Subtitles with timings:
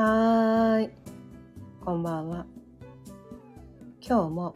[0.00, 0.90] はーい、
[1.84, 2.46] こんばんは。
[4.00, 4.54] 今日も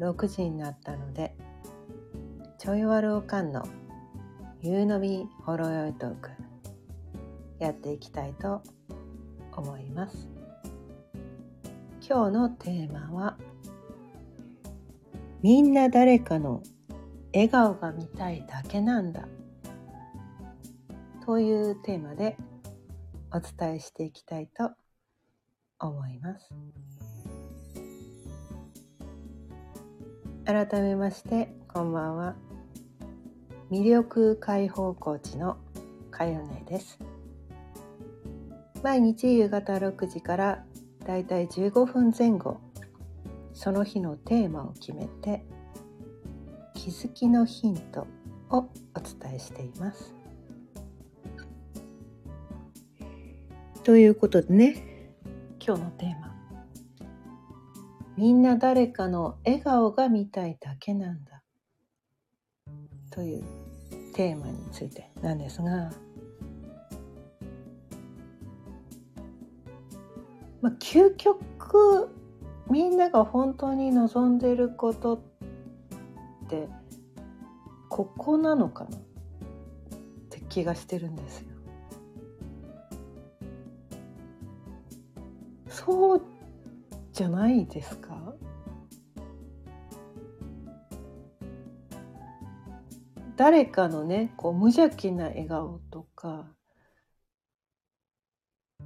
[0.00, 1.36] 6時になったので、
[2.58, 3.62] ちょいわるおかんの
[4.60, 6.30] 夕飲みほろよいトーク
[7.60, 8.64] やっていきたいと
[9.52, 10.28] 思います。
[12.00, 13.36] 今日のテーマは、
[15.40, 16.64] みんな誰かの
[17.32, 19.28] 笑顔が見たいだけなんだ
[21.28, 22.38] というテーマで
[23.30, 24.70] お伝えしていきたいと
[25.78, 26.48] 思います。
[30.46, 32.34] 改めましてこんばんは。
[33.70, 35.58] 魅力解放コーチの
[36.10, 36.98] かよねです。
[38.82, 40.64] 毎日夕方6時から
[41.04, 42.58] だいたい15分前後
[43.52, 45.44] その日のテーマを決めて
[46.74, 48.06] 気づきのヒント
[48.48, 48.70] をお
[49.20, 50.17] 伝えしています。
[53.88, 55.14] ということでね。
[55.66, 56.36] 今日のテーマ
[58.18, 61.42] 「みんな誰かの笑顔が見たいだけなんだ」
[63.10, 63.44] という
[64.12, 65.90] テーマについてなんですが、
[70.60, 72.10] まあ、究極
[72.70, 75.20] みんなが本当に望んでることっ
[76.50, 76.68] て
[77.88, 79.00] ここなのかなっ
[80.28, 81.57] て気がしてるんですよ。
[85.88, 86.22] そう
[87.14, 88.34] じゃないですか？
[93.38, 96.52] 誰かのねこう無邪気な笑顔とか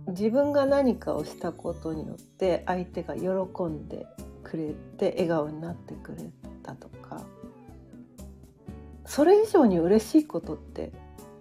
[0.07, 4.07] 自分が何かをしたことによって相手が喜んで
[4.45, 6.31] くれて笑顔になってくれ
[6.63, 7.25] たとか
[9.07, 10.93] それ以上に嬉しいことって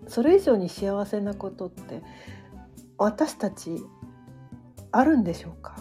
[0.07, 2.01] それ以上に幸せなことって
[2.97, 3.75] 私たち
[4.91, 5.75] あるんでしょうか？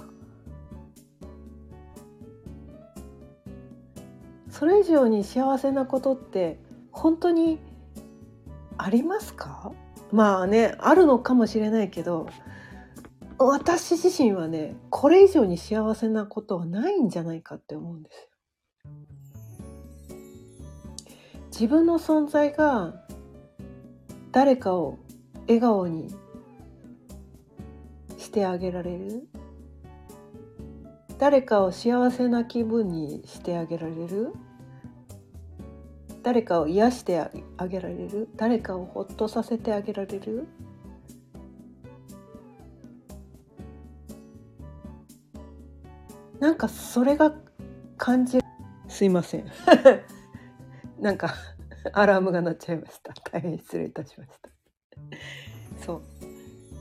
[4.50, 6.58] それ以上に幸せなことって
[6.92, 7.58] 本当に
[8.76, 9.72] ありますか？
[10.12, 12.28] まあねあるのかもしれないけど
[13.38, 18.26] 私自身はねこれ以上に幸せなことはないんじゃないかって思うんですよ。
[21.50, 22.94] 自分の存在が
[24.32, 24.98] 誰かを
[25.46, 26.14] 笑顔に
[28.30, 29.26] してあげられる？
[31.18, 34.32] 誰かを幸せな気分にしてあげられる？
[36.22, 38.28] 誰かを癒してあげられる？
[38.36, 40.46] 誰かをほっとさせてあげられる？
[46.38, 47.34] なんかそれが
[47.96, 48.38] 感じ
[48.86, 49.46] すいません。
[51.02, 51.34] なんか
[51.92, 53.12] アラームが鳴っちゃいました。
[53.32, 54.50] 大変失礼いたしました。
[55.84, 56.02] そう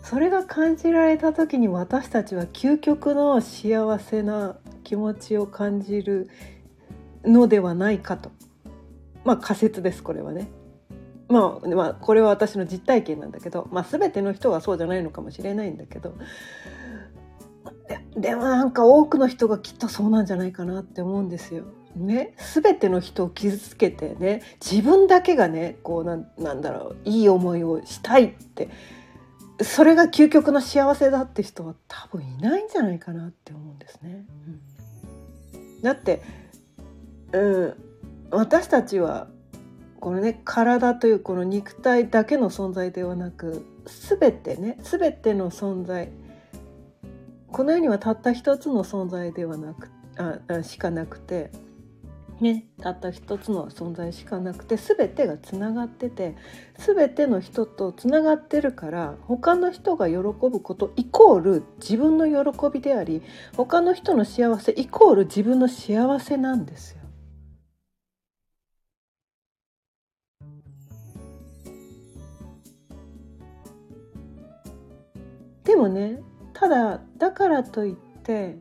[0.09, 6.31] それが感じられた時に私たちは究極の幸せな気持ちを感じる
[7.23, 8.31] のではないかと
[9.23, 10.49] まあ仮説ですこれはね。
[11.27, 16.15] まあ、まあこれは私の実体験なんだけど、まあ、全ての人はそうじゃないのかもしれないんだけど
[18.17, 21.65] でもなんか多くの人がきっとそうなんじゃないかなって思うんですよ。
[21.95, 28.69] ね、全ての人を傷つけてね自分だけがねこうなんなんだろういい思いをしたいって
[29.61, 34.25] それが究極の幸せだって人は多分いないんじゃないかなって思うんですね。
[35.55, 36.21] うん、だって、
[37.33, 37.73] うん、
[38.31, 39.27] 私たちは
[39.99, 43.65] このね体というこの肉体だけの存在ではなく
[44.19, 46.09] 全てね全ての存在
[47.51, 49.89] この世にはたった一つの存在ではなく
[50.47, 51.51] あしかなくて
[52.39, 56.37] ね、たった一つの存在しかなくて全てがつながってて
[56.77, 63.21] 全ての人とつながってるから他の人が喜ぶことイコール自分の喜びであり
[63.57, 66.99] 他の人の幸せイコール自分の幸せなんですよ。
[75.65, 76.21] でもね
[76.53, 78.57] ただだからといって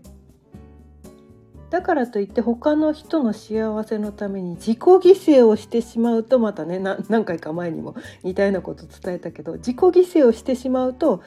[1.70, 11.22] だからといって他の人の幸せのために自己犠牲をしてしまうとまたね何回か前にも似たようなこと伝えたけど自己犠牲をしてしまうと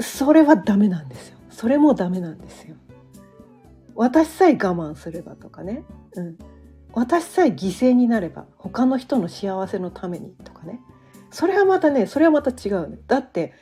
[0.00, 1.38] それはダメなんですよ。
[1.50, 2.76] それもダメなんですよ。
[3.94, 5.82] 私さえ我慢すればとかね、
[6.14, 6.38] うん、
[6.92, 10.80] 私さえ犠牲になれば他の人の幸せのためにとかね。
[11.30, 13.52] それはまたねそれはまた違うだって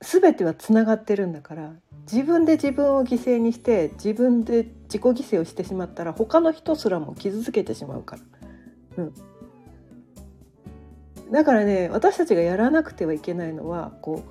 [0.00, 1.72] 全てはつながってるんだから
[2.10, 8.22] 自分で自分を犠牲にして自分で自己犠牲をしてしまったら他の人すらも傷つけてしまうから。
[8.96, 9.14] うん、
[11.30, 14.24] だからね私たちがやらなくてはいけないのはこ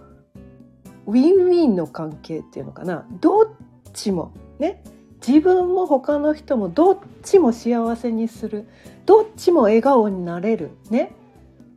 [1.06, 3.06] うウィンウィンの関係っていうのかな。
[3.22, 3.46] どっ
[3.94, 4.84] ちもね。
[5.26, 8.68] 自分も他の人もどっちも幸せにする。
[9.06, 10.72] どっちも笑顔になれる。
[10.90, 11.12] ね。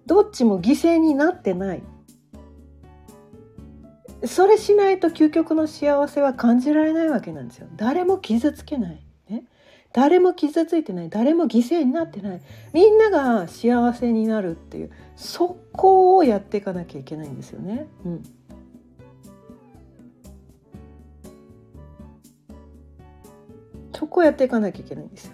[0.07, 1.83] どっちも犠牲になってない。
[4.25, 7.67] それしないと究極の幸せは感じられないわけなんですよ。
[7.77, 9.05] 誰も傷つけない。
[9.29, 9.45] ね。
[9.93, 11.09] 誰も傷ついてない。
[11.09, 12.41] 誰も犠牲になってない。
[12.73, 17.89] みんなが幸せになるっていうそこをやっていかなきゃいけないんですよね。
[18.05, 18.23] うん。
[24.03, 25.33] そこをやっていかなきゃいけないんですよ。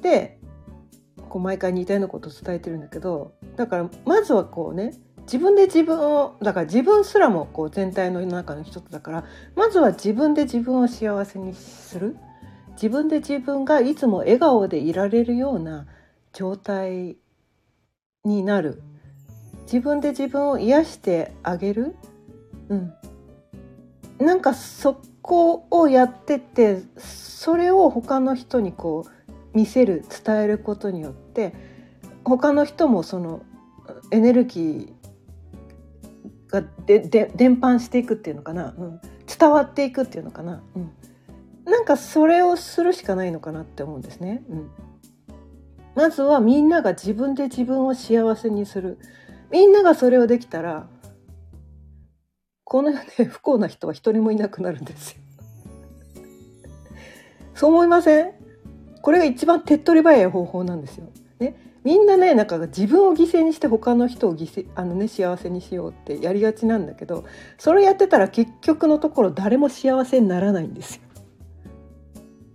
[0.00, 0.39] で
[1.30, 4.92] こう毎回似たようなことを伝えてるんだけどだからまずはこうね
[5.22, 9.24] 自分で自分をだから自分すらもこう全体の中の一つだから
[9.54, 12.16] まずは自分で自分を幸せにする。
[12.72, 15.86] 自分で自分がいつも笑顔でいられるような
[16.32, 17.18] 状態
[18.24, 18.82] になる。
[19.64, 21.94] 自分で自分を癒してあげる、
[22.70, 22.92] うん、
[24.18, 29.10] なんかそこをやっててそれを他の人にこう
[29.54, 31.54] 見せる伝えることによって
[32.24, 33.42] 他の人もその
[34.10, 40.90] エネルギーがでで伝播していくっていうのかな、うん、伝わっていくっていうのかな、うん、
[41.64, 44.42] なんかそれをするしかないのかなって思うんですね。
[44.48, 44.70] うん、
[45.94, 48.98] まずはみんなが自分で自分を幸せにする。
[49.50, 50.88] みんながそれをできたら
[52.64, 55.18] この世で 不幸な人は一人もいなくなるんですよ。
[57.54, 58.39] そう思いません？
[59.02, 61.06] これが一番手っ取り早い方法なんですよ。
[61.38, 67.24] ね、みんなねなんか自分を犠牲にして他の人を犠牲あの、ね、幸せにしようってやりがちなんだけど
[67.58, 71.02] それやってたら結局のところ誰も幸せにならないんですよ。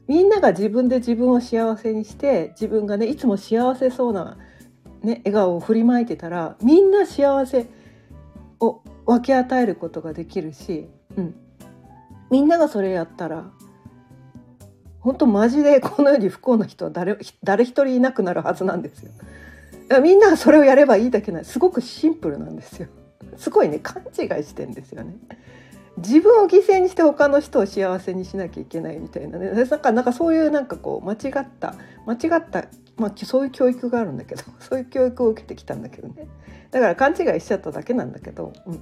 [0.07, 4.37] みんなが自分で自分を幸せにして自分がねいつも幸せそうな、
[5.01, 7.65] ね、笑顔を振りまいてたらみんな幸せ
[8.59, 10.87] を分け与えることができるし、
[11.17, 11.35] うん、
[12.29, 13.51] みんながそれやったら
[15.05, 19.11] 本当マジでこの世に不幸な人は誰誰一人いなくなるはずなんですよ。
[20.01, 22.87] みんながそれをやればいいだけないすごくシンプルなんですよ。
[23.37, 25.15] すごいね勘違いしてんですよね。
[25.97, 31.75] 自分を犠牲にして他の人を幸せにしなきゃいけないみたいなねなんかなんかそういうなんかこう間違った
[32.07, 32.65] 間違った、
[32.97, 36.27] まあ、そういう教育があるんだけど そういう教育を受けてきたんだけどね
[36.71, 38.79] だから勘違いしちゃっただけなんだけど、うん、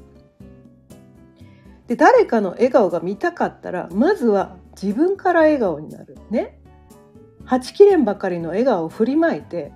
[1.85, 6.59] で誰かの笑顔が見たかったらまずは自分から笑顔になるね。
[7.45, 9.73] はちきれんばかりの笑顔を振りまいて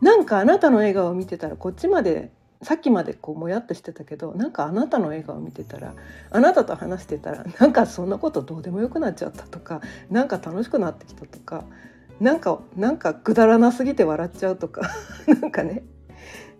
[0.00, 5.94] なんかあなたの笑顔を見てたらこっちまでさっきまでこうもやっとしてたけどなんかあなたの笑顔を見てたら
[6.30, 11.64] あなたと話してたらなんかそんなことどうでもよくなっちゃったとかなんか楽しくなってきたとか
[12.20, 14.82] なんかなんかくだらなすぎて笑っちゃうとか
[15.28, 15.84] なんかね。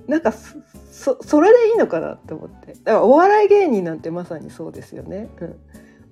[0.07, 2.75] なんかそそれでいいのかなって思って。
[2.75, 5.57] だからお笑い芸人なんてまさにそうですよね、うん、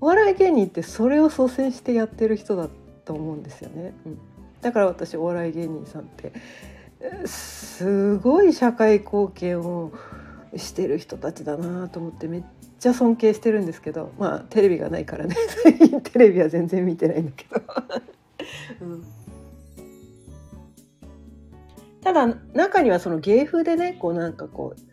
[0.03, 2.69] お笑い芸人ってそれを率先してやってる人だ
[3.05, 4.19] と思うんですよね、うん、
[4.61, 6.33] だから私お笑い芸人さんって
[7.25, 9.93] すごい社会貢献を
[10.57, 12.45] してる人たちだなと思ってめっ
[12.81, 15.37] ちゃ尊敬してるんですけどまあテレビがないからね。
[15.63, 17.63] 最 近テレビは全然見てないんだけど、
[18.83, 19.05] うん。
[22.03, 24.92] ただ中にはその芸風でねこうなんかこう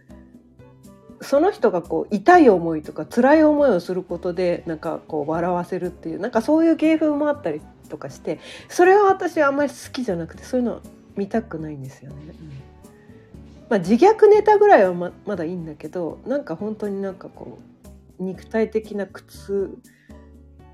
[1.21, 10.81] その人がこう痛い思いとか辛い思いをすることでなんかこう笑わせるっていうなんかそういう芸風もあったりとかしてそれは私はあんまり好きじゃなくてそういうの
[11.15, 12.17] 見たくないんですよね。
[12.27, 12.33] うん。
[13.69, 17.59] まあ、自虐ネタぐらいはままだいいんだけどなんか本当になんかこ
[18.19, 19.77] う肉体的な苦痛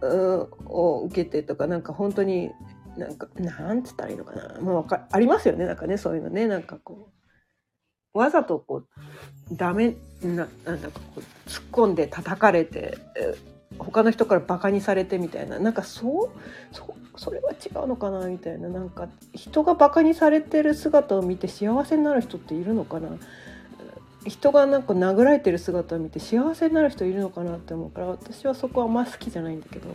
[0.01, 2.51] を受けてとかなんか本当に
[2.97, 4.61] なんかなんつったらいいのかな。
[4.61, 5.65] もうかありますよね。
[5.65, 6.47] なんかねそういうのね。
[6.47, 7.24] なんかこう
[8.15, 8.85] わざとこう
[9.51, 12.97] ダメななんだかこう突っ込んで叩かれて
[13.77, 15.59] 他の人からバカにされてみたいな。
[15.59, 16.29] なんかそう
[16.71, 18.69] そそれは違うのかなみたいな。
[18.69, 23.09] なんか人がバカにされてる姿を見て幸せになる人っているのかな。
[24.25, 29.89] 人がなんか殴られてる姿を見て幸せになる人いるのかなって思うから私はそこはあんま好きじゃないんだけど。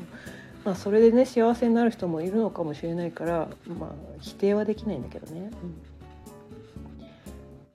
[0.65, 5.51] まあ、それでね幸せになる人もいるのかもしれないから、まあ、否定はできないんだけどね。
[5.63, 5.75] うん、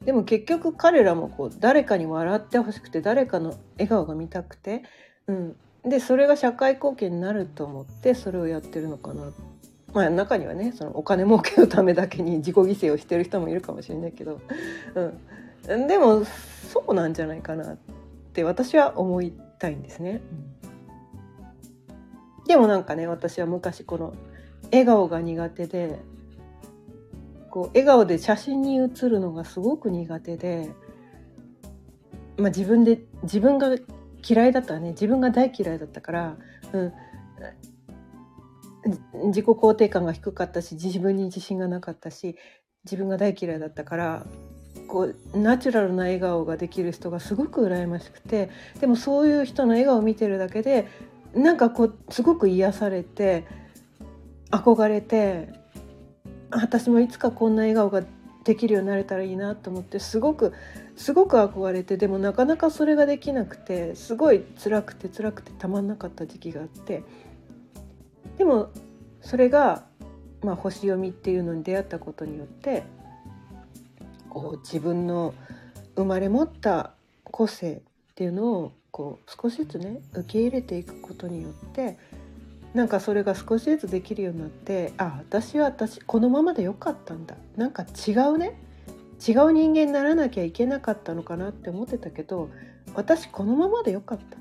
[0.06, 4.84] でも結局彼らもこう誰かに笑ってほしくて誰かの笑顔が見たくて、
[5.28, 9.32] うん、でそれが社会貢献になると思ってそれをやってるのかな。
[9.94, 14.42] まあ中にはねそのお金儲けのためだけに 自己犠牲をしてる人もいるかもしれないけど、
[15.68, 17.78] うん、でもそうなんじゃないかなっ
[18.34, 20.22] て私は思いたいんですね。
[22.46, 24.14] でもなんかね私は昔この
[24.72, 26.00] 笑顔が苦手で
[27.56, 30.74] こう笑顔で写真に写るのがすごく苦手で、
[32.36, 33.70] まあ、自分で自分が
[34.28, 36.38] 嫌いだったね自分が大嫌いだったから、
[36.74, 36.94] うん、
[39.28, 42.36] 自己肯定感が低かったし自分に自信がなかったし
[42.84, 44.26] 自分が大嫌いだったから
[44.90, 48.50] こうナチュラルな笑顔ができる人がすごく羨ましくて
[48.82, 50.90] でもそういう人の笑顔を見てるだけで
[51.34, 53.46] なんかこうすごく癒されて
[54.52, 55.64] 憧れて
[56.52, 58.04] 私もいつかこんな笑顔が
[58.44, 60.54] できるようになれたらいいなと思ってすごく
[60.96, 67.04] すごく憧れてでもなかなかそれができなくてすごい辛くて辛くてたまんなかった時期があって
[68.38, 68.70] でも
[69.22, 69.84] それが、
[70.44, 72.84] まあ、星読みっていうのに出会ったことによって
[74.30, 75.34] こう自分の
[75.96, 76.92] 生まれ持った
[77.24, 81.98] 個性っていうのをこう少しずつね受け入れていくことによって
[82.76, 87.38] なんかそれが少しずつできるようになってあ私は私このままでよかったんだ。
[87.56, 88.62] なんか違うね。
[89.26, 92.50] 違う人間にならなきゃいけなかったのかなって思ってたけど
[92.94, 94.38] 私このままでよかった。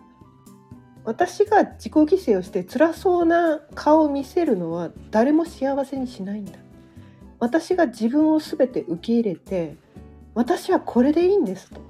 [1.05, 6.59] 私が自己犠牲をして辛そうな顔を見せるのは誰も幸せにしないんだ。
[7.39, 9.77] 私が自分を全て受け入れて
[10.35, 11.81] 私はこれでいいんですと。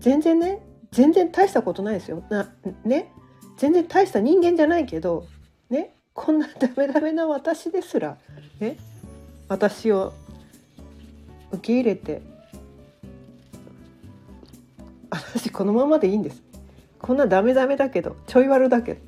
[0.00, 0.60] 全然ね
[0.90, 2.24] 全然大したことないですよ。
[2.30, 2.52] な
[2.84, 3.12] ね？
[3.60, 5.26] 全然大した人間じゃないけど
[5.68, 8.16] ねこんなダメダメな私ですら
[8.58, 8.78] ね
[9.48, 10.14] 私を
[11.52, 12.22] 受け入れて
[15.10, 16.42] 私このままでいいんです。
[17.00, 19.00] こんなダメダメだけどちょい悪だけど。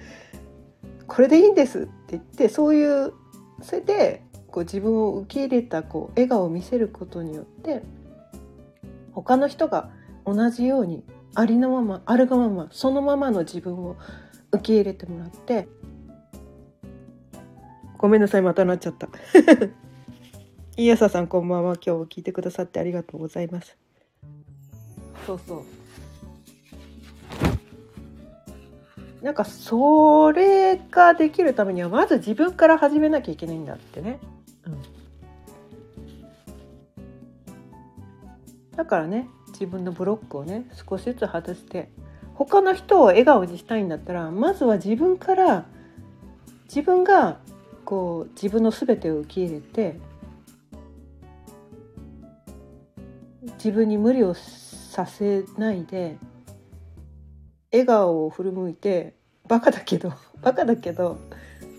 [1.06, 3.14] これでいいんですって言ってそういう
[3.62, 7.82] それでこう自分を受け入れたこう笑顔を見せることによって
[9.12, 9.90] 他の人が
[10.26, 11.04] 同じように
[11.34, 13.96] ありのままあるがままそのままの自分を
[14.52, 15.68] 受け入れてもらって
[17.98, 19.08] ごめんなさいまたなっちゃった。
[20.76, 21.74] いやささんこんばんは。
[21.74, 23.76] 今日聞いてくださってありがとうございます。
[25.26, 25.64] そうそう。
[29.22, 34.18] なんかそれができるためにはまず自分から始めなきゃいけないんだってね、
[34.64, 34.82] うん、
[38.76, 39.28] だからね
[39.60, 41.90] 自分のブロックをね少しずつ外して
[42.34, 45.66] 他の人を笑顔にしたいんだったらまずは自分から
[46.64, 47.38] 自分が
[47.84, 50.00] こう自分の全てを受け入れて
[53.54, 56.16] 自分に無理をさせないで
[57.70, 59.14] 笑顔を振り向いて
[59.46, 61.18] 「バカだけど バカだけど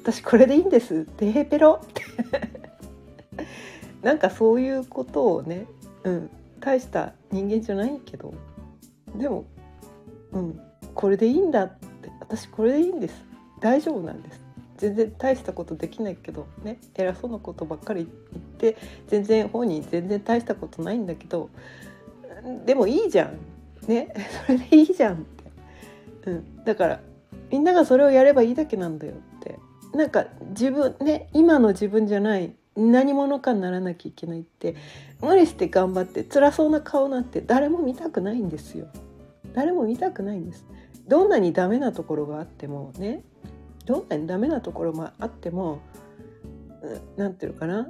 [0.04, 2.02] 私これでいいんです」って「へペロ」って。
[4.02, 5.68] なんかそういうことをね、
[6.04, 6.30] うん、
[6.62, 8.34] 大した人間じゃないけど
[9.18, 9.46] でも
[10.32, 10.60] うん
[10.96, 13.26] これでいいんだって私これでいいんです。
[13.60, 14.42] 大丈夫なんです。
[14.78, 18.78] 全然大したことできないけどね偉そうなことばっかり言って
[19.08, 21.52] 全然本人全然大したことないんだけど
[22.66, 23.38] でもいいじゃん。
[23.88, 24.14] ね
[24.46, 25.18] それでいいじゃんっ
[26.24, 27.00] て、うん、だから
[27.50, 29.60] みんながそれをやればいいだけなんだよって。
[29.94, 34.76] なんか自分ね今の自分じゃない何者かにならなきゃいけないって
[35.22, 38.88] 無理して頑張って辛そうな顔なんて誰も見たくないんですよ。
[39.54, 40.66] 誰も見たくないんです。
[41.08, 43.24] どんなにダメなところがあってもね。
[43.86, 45.82] どんなにダメなところもあっても
[47.18, 47.90] 何て言うのかな。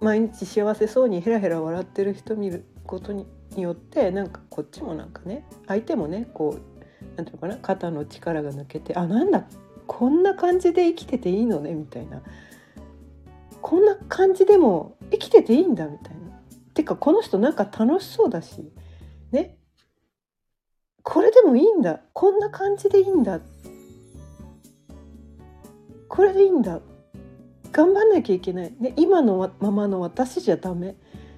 [0.00, 6.60] 毎日幸せそうにヘラヘラ笑ってる人見ることによってなんかこっちもなんかね相手もねこう
[7.16, 7.56] 何て言うのかな。
[7.56, 9.46] 肩の力が抜けてあなんだ。
[9.86, 12.22] こんな感じで生きてていいのねみたいな。
[13.62, 16.40] こんな感じでも生きてていいんだみたいな。
[16.74, 18.72] てかこの人なんか楽しそうだし。
[19.32, 19.56] ね。
[21.02, 22.00] これでもいいんだ。
[22.12, 23.40] こんな感じでいいんだ。
[26.08, 26.80] これでいいんだ。
[27.72, 30.96] 頑張んなきゃいけない、ね、今のままの私じゃダメ、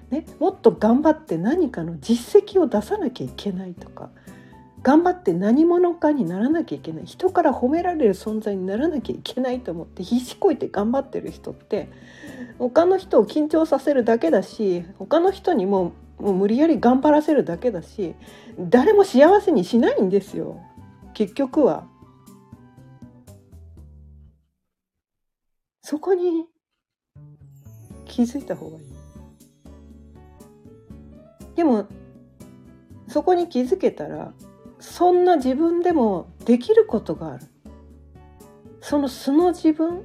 [0.09, 4.09] ね、もっと頑張って何かの実績を出さなきゃいけないとか。
[4.83, 11.89] 頑張って何者かにならなきゃいけない人から褒められる存在にならなきゃいけないと思って必死こいて頑張ってる人って
[12.57, 18.15] 他の人を緊張させるだけだし他の人にももう無理やり頑張らせるだけだし
[18.59, 20.59] 誰も幸せにしないんですよ
[21.13, 21.87] 結局は。
[25.83, 26.45] そこに
[28.05, 28.85] 気づいた方がいい。
[31.55, 31.87] でも
[33.07, 34.33] そこに気づけたら
[34.81, 37.45] そんな自分でもできることがある。
[38.81, 40.03] その素の自分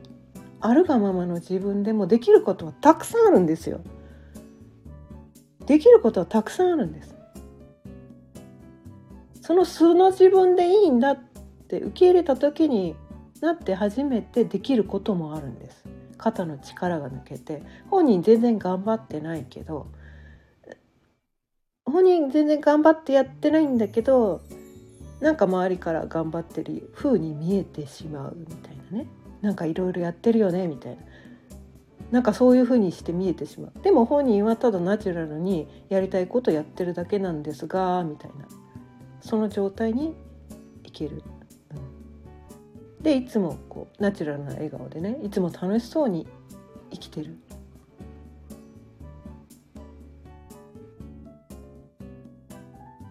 [0.61, 3.81] あるがままの自分でもできることはたくさんあるんですよ。
[5.65, 7.17] できることはたくさんあるんです。
[9.41, 11.19] その素の自分でいいんだっ
[11.69, 12.97] て受け入れた時に
[13.41, 15.85] なって初めてできることもあるんです。
[16.19, 17.63] 肩の力が抜けて。
[17.89, 19.87] 本人全然頑張ってないけど。
[21.87, 24.43] 本人全然頑張ってやってないんだけど
[25.21, 29.09] なんか周りから頑張ってる風に見えてしまうみたいなね。
[29.41, 31.03] なんかいろいろやってるよねみたいな。
[32.11, 33.73] なんかそういう風にして見えてしまう。
[33.83, 38.47] でも本人はただナチュラルにやりたいことやってるだけなんですがみたいな。
[39.21, 40.15] その状態に
[40.85, 41.23] いける。
[43.01, 46.27] でいつもこうナチュラルな笑顔でねいつも楽しそうに
[46.91, 47.37] 生きてる。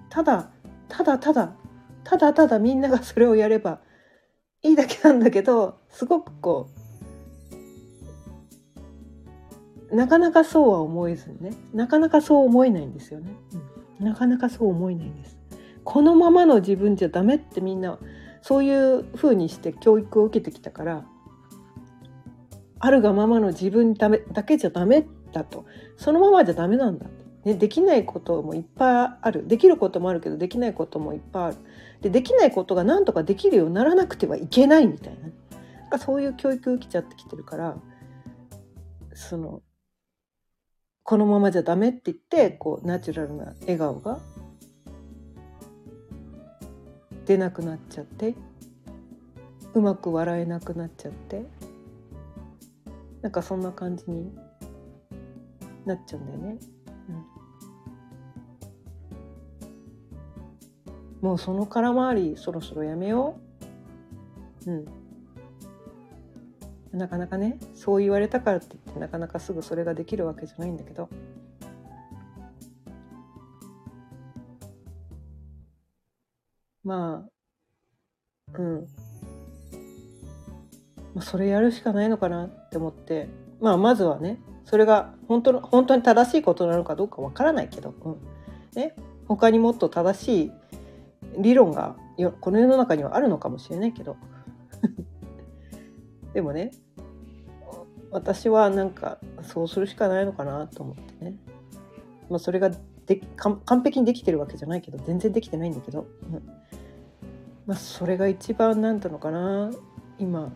[0.09, 0.49] ただ
[0.87, 1.53] ただただ
[2.05, 3.81] ただただみんながそれをやれば
[4.63, 6.69] いいだけなんだけどすごくこ
[9.91, 13.31] うなかなかそうは思えずにねなかなかそう思えないんですよね、
[13.99, 15.37] うん、なかなかそう思えないんです。
[15.83, 17.99] このままの自分じゃダメってみんな
[18.41, 21.05] そういう風にして教育を受けてきたから
[22.79, 24.09] あるがままの自分だ
[24.43, 25.65] けじゃダメだと。
[25.97, 27.05] そのままじゃダメなんだ
[27.45, 29.47] ね、できないこともいっぱいある。
[29.47, 31.57] できることもあるけどできないこともいっぱいある
[32.05, 35.21] でできないことが何とかできるようにならなくてはいけないみたいな
[35.79, 37.77] なんかそういう教育受けちゃってきてるから
[39.15, 39.63] その
[41.01, 44.19] このままじゃダメって言ってこうナチュラルな笑顔が
[47.25, 48.35] 出なくなっちゃって
[49.73, 51.43] うまく笑えなくなっちゃって
[53.23, 54.31] なんかそんな感じに
[55.87, 56.59] なっちゃうんだよね。
[61.25, 63.35] もうその空回りそろそろやめよ
[64.67, 64.71] う。
[64.71, 64.85] うん。
[66.95, 71.09] なかなかねそう言われたからって言ってなかなかすぐそれができるわけじゃないんだけど。
[76.83, 77.25] ま
[78.53, 78.87] あうん。
[81.15, 83.29] まあそれやるしかないのかなって思って。
[83.59, 88.17] まあまずはねそれが本当の本当に正しいことなのかどうかわからないけど、うん。
[88.75, 88.93] ね、
[89.27, 90.51] 他にもっと正しい
[91.37, 91.95] 理論が
[92.41, 94.17] この世の中にはあるのかもしれないけど。
[96.33, 96.71] でもね
[98.11, 101.37] 私はなんかそうするしかないのかなと思ってね、
[102.29, 102.71] まあ、それが
[103.05, 106.43] で完璧にできてるわけじゃないけど全然できてないんだけど、うん
[107.65, 109.71] まあ、それが一番なんていうのかな。
[110.17, 110.51] 今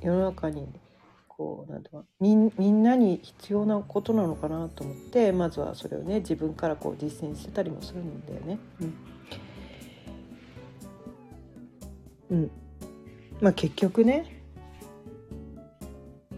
[0.00, 0.68] 世の中に
[1.28, 8.58] こうなんていうのみみんなに必要なことなのかなと思ってまずはそれをね自分からこう実践してたりもするんだよね。
[8.80, 8.94] うん。
[12.32, 12.50] うん、
[13.42, 14.42] まあ結局ね。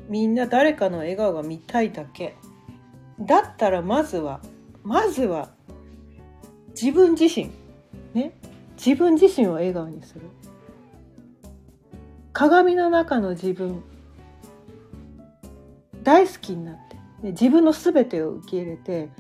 [0.09, 2.35] みんな誰かの笑顔が見たいだけ。
[3.20, 4.40] だったらまずは
[4.83, 5.50] まずは
[6.70, 7.50] 自分自身。
[8.12, 8.33] ね。
[8.76, 10.22] 自分自身を笑顔にする。
[12.33, 13.83] 鏡の中の自分。
[16.02, 16.74] 大好きになっ
[17.22, 17.30] て。
[17.30, 19.11] 自分の全てを受け入れて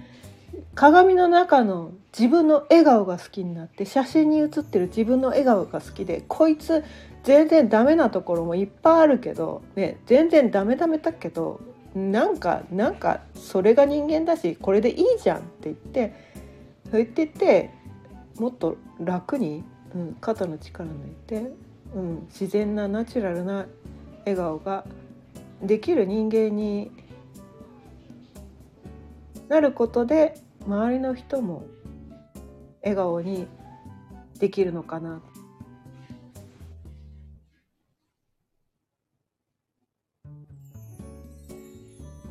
[0.74, 6.84] 鏡の中の自分の笑顔が好きになって写真に写ってる自分の笑顔が好きでこいつ
[7.22, 11.60] 全然ダメなところもいっぱいあるけど、ね、全然ダメダメだけど
[11.94, 16.14] なんかなんかそれが人間だしこれでいいじゃんって言って
[16.90, 17.70] そう言ってて
[18.36, 19.62] もっと楽に、
[19.94, 21.52] うん、肩の力抜いて、
[21.94, 23.66] うん、自然なナチュラルな
[24.20, 24.84] 笑顔が
[25.62, 26.90] できる人間に
[29.48, 30.34] なることで
[30.66, 31.66] 周りの人も
[32.82, 33.46] 笑顔に
[34.38, 35.22] できるのかな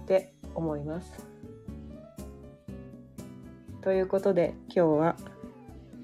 [0.03, 1.11] って思います。
[3.81, 5.15] ということで今日は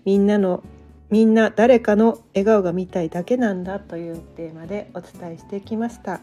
[0.06, 0.64] みんなの
[1.10, 6.20] みんな誰かの笑顔が見たいだけなんだというテーマでお伝えしてきました。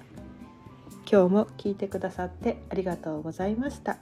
[1.11, 3.99] 今日も聞いてくださってありがとうございました。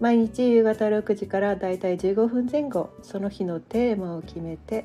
[0.00, 4.84] 毎日夕方6時からだいたい15分前後その日のテーマを決めて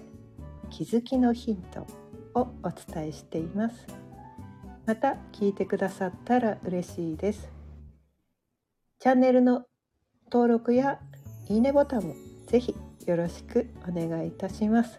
[0.72, 1.86] 気づきのヒント
[2.34, 3.86] をお伝えしています。
[4.88, 7.48] また聞いてくださったら嬉しいです。
[9.00, 9.66] チャンネルの
[10.32, 11.00] 登録や
[11.48, 12.16] いいねボタンも
[12.48, 14.98] ぜひよろしくお願いいたします。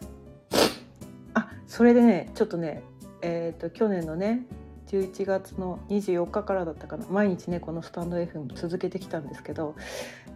[1.35, 2.85] あそれでねちょっとね
[3.21, 4.47] えっ、ー、と去年のね
[4.95, 7.07] 11月の24日からだったかな。
[7.11, 9.75] 毎日ねこのスタンド FM 続けてきたんですけど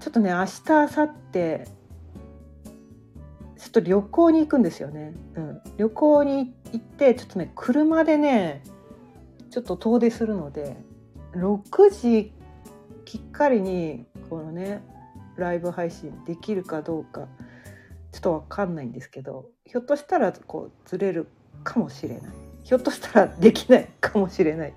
[0.01, 1.65] ちょっとね明日明後日
[3.57, 8.63] ちょっと旅行に行くんですよね、うん、旅行に行ってちょっとね車でね
[9.51, 10.77] ちょっと遠出するので
[11.35, 12.33] 6時
[13.05, 14.83] きっかりにこのね
[15.37, 17.29] ライブ配信できるかどうか
[18.13, 21.29] ちょっと分かんないんですけどひょっとしたらこうずれる
[21.65, 22.48] かもしれない。
[22.69, 24.75] ひょっとしたらできないかもしれない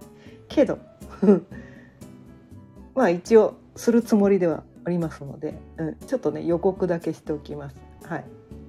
[0.47, 0.79] けど
[2.95, 7.75] まあ一応するつもりではありますので、うん、ちょっとね予告だけしておきます。
[8.05, 8.25] はい、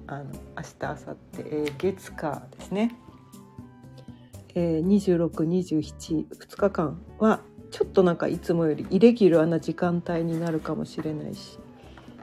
[0.07, 2.97] あの明日明後日、えー、月火ですね。
[4.55, 7.39] えー、2627 2日間は
[7.71, 11.59] ちょっとなんかいつもよりイレギュラーな時間帯になるかもしれないし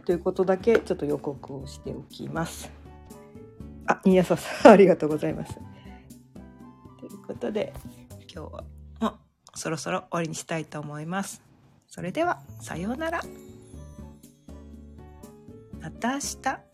[0.05, 2.71] ということだけちょっと予告をしておきます。
[3.87, 5.59] あ、新谷さんありがとうございます。
[7.40, 7.72] ということで
[8.33, 8.64] 今日は
[9.00, 11.42] もうそろそろ終わりにしたいと思います。
[11.88, 13.22] それではさようなら。
[15.81, 16.69] また明日。